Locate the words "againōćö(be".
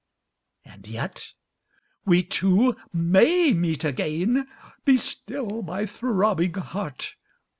3.81-4.97